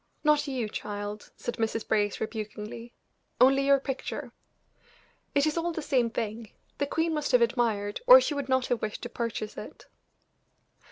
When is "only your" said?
3.39-3.79